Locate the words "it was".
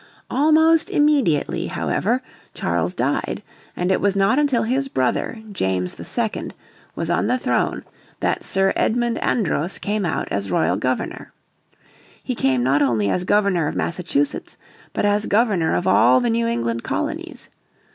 3.91-4.15